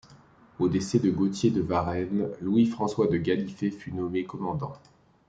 [0.57, 4.73] Au décès de Gaultier de Varennes, Louis-François de Galifet fut nommé commandant.